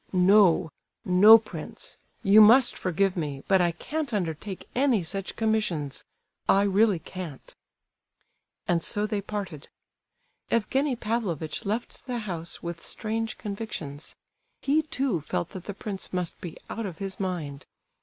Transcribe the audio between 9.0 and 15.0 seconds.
they parted. Evgenie Pavlovitch left the house with strange convictions. He,